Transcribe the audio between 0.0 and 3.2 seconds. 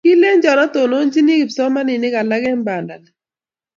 Kolenjon atononchi kipsomaninik alak eng bandani